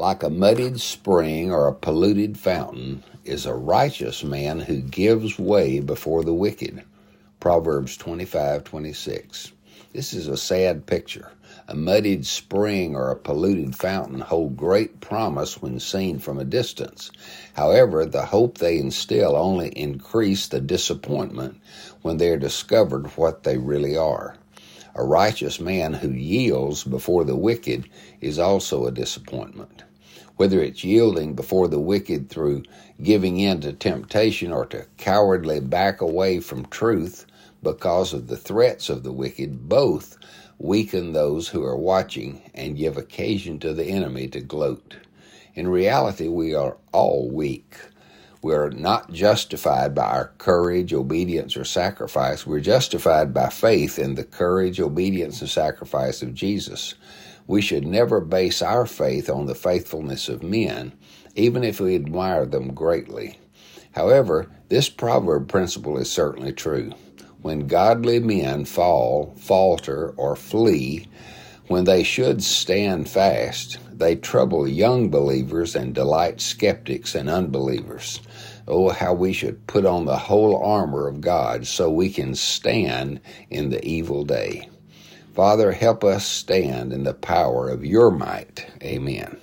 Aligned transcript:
Like 0.00 0.22
a 0.22 0.30
muddied 0.30 0.80
spring 0.80 1.52
or 1.52 1.68
a 1.68 1.74
polluted 1.74 2.38
fountain 2.38 3.02
is 3.26 3.44
a 3.44 3.52
righteous 3.52 4.24
man 4.24 4.60
who 4.60 4.80
gives 4.80 5.38
way 5.38 5.78
before 5.78 6.24
the 6.24 6.32
wicked. 6.32 6.84
Proverbs 7.38 7.98
25:26. 7.98 9.52
This 9.92 10.14
is 10.14 10.26
a 10.26 10.38
sad 10.38 10.86
picture. 10.86 11.32
A 11.68 11.74
muddied 11.74 12.24
spring 12.24 12.96
or 12.96 13.10
a 13.10 13.14
polluted 13.14 13.76
fountain 13.76 14.20
hold 14.20 14.56
great 14.56 15.02
promise 15.02 15.60
when 15.60 15.78
seen 15.78 16.18
from 16.18 16.38
a 16.38 16.46
distance. 16.46 17.10
However, 17.52 18.06
the 18.06 18.24
hope 18.24 18.56
they 18.56 18.78
instill 18.78 19.36
only 19.36 19.68
increase 19.68 20.46
the 20.46 20.62
disappointment 20.62 21.56
when 22.00 22.16
they 22.16 22.30
are 22.30 22.38
discovered 22.38 23.06
what 23.18 23.42
they 23.42 23.58
really 23.58 23.98
are. 23.98 24.36
A 24.94 25.04
righteous 25.04 25.60
man 25.60 25.92
who 25.92 26.10
yields 26.10 26.84
before 26.84 27.24
the 27.24 27.36
wicked 27.36 27.84
is 28.22 28.38
also 28.38 28.86
a 28.86 28.90
disappointment 28.90 29.82
whether 30.40 30.62
it's 30.62 30.82
yielding 30.82 31.34
before 31.34 31.68
the 31.68 31.78
wicked 31.78 32.30
through 32.30 32.62
giving 33.02 33.38
in 33.38 33.60
to 33.60 33.74
temptation 33.74 34.50
or 34.50 34.64
to 34.64 34.86
cowardly 34.96 35.60
back 35.60 36.00
away 36.00 36.40
from 36.40 36.64
truth 36.68 37.26
because 37.62 38.14
of 38.14 38.26
the 38.26 38.38
threats 38.38 38.88
of 38.88 39.02
the 39.02 39.12
wicked, 39.12 39.68
both 39.68 40.16
weaken 40.56 41.12
those 41.12 41.46
who 41.48 41.62
are 41.62 41.76
watching 41.76 42.40
and 42.54 42.78
give 42.78 42.96
occasion 42.96 43.58
to 43.58 43.74
the 43.74 43.84
enemy 43.84 44.26
to 44.26 44.40
gloat. 44.40 44.96
In 45.54 45.68
reality, 45.68 46.28
we 46.28 46.54
are 46.54 46.78
all 46.90 47.30
weak. 47.30 47.76
We're 48.42 48.70
not 48.70 49.12
justified 49.12 49.94
by 49.94 50.04
our 50.04 50.32
courage, 50.38 50.94
obedience, 50.94 51.58
or 51.58 51.64
sacrifice. 51.64 52.46
We're 52.46 52.60
justified 52.60 53.34
by 53.34 53.50
faith 53.50 53.98
in 53.98 54.14
the 54.14 54.24
courage, 54.24 54.80
obedience, 54.80 55.42
and 55.42 55.50
sacrifice 55.50 56.22
of 56.22 56.32
Jesus. 56.32 56.94
We 57.46 57.60
should 57.60 57.86
never 57.86 58.20
base 58.20 58.62
our 58.62 58.86
faith 58.86 59.28
on 59.28 59.44
the 59.44 59.54
faithfulness 59.54 60.30
of 60.30 60.42
men, 60.42 60.92
even 61.34 61.64
if 61.64 61.80
we 61.80 61.94
admire 61.94 62.46
them 62.46 62.72
greatly. 62.72 63.38
However, 63.92 64.50
this 64.68 64.88
proverb 64.88 65.48
principle 65.48 65.98
is 65.98 66.10
certainly 66.10 66.52
true. 66.52 66.92
When 67.42 67.66
godly 67.66 68.20
men 68.20 68.64
fall, 68.64 69.34
falter, 69.36 70.14
or 70.16 70.34
flee, 70.34 71.08
when 71.70 71.84
they 71.84 72.02
should 72.02 72.42
stand 72.42 73.08
fast, 73.08 73.78
they 73.96 74.16
trouble 74.16 74.66
young 74.66 75.08
believers 75.08 75.76
and 75.76 75.94
delight 75.94 76.40
skeptics 76.40 77.14
and 77.14 77.30
unbelievers. 77.30 78.20
Oh, 78.66 78.88
how 78.88 79.14
we 79.14 79.32
should 79.32 79.64
put 79.68 79.86
on 79.86 80.04
the 80.04 80.18
whole 80.18 80.60
armor 80.64 81.06
of 81.06 81.20
God 81.20 81.68
so 81.68 81.88
we 81.88 82.10
can 82.10 82.34
stand 82.34 83.20
in 83.50 83.70
the 83.70 83.84
evil 83.86 84.24
day. 84.24 84.68
Father, 85.32 85.70
help 85.70 86.02
us 86.02 86.26
stand 86.26 86.92
in 86.92 87.04
the 87.04 87.14
power 87.14 87.68
of 87.68 87.84
your 87.84 88.10
might. 88.10 88.66
Amen. 88.82 89.36